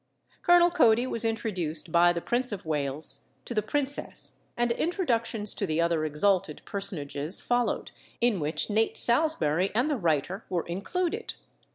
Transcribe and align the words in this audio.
Colonel 0.41 0.71
Cody 0.71 1.05
was 1.05 1.23
introduced 1.23 1.91
by 1.91 2.11
the 2.11 2.21
Prince 2.21 2.51
of 2.51 2.65
Wales 2.65 3.25
to 3.45 3.53
the 3.53 3.61
princess, 3.61 4.39
and 4.57 4.71
introductions 4.71 5.53
to 5.53 5.67
the 5.67 5.79
other 5.79 6.05
exalted 6.05 6.63
personages 6.65 7.39
followed, 7.39 7.91
in 8.19 8.39
which 8.39 8.67
Nate 8.67 8.97
Salsbury 8.97 9.69
and 9.75 9.91
the 9.91 9.97
writer 9.97 10.43
were 10.49 10.65
included. 10.65 11.35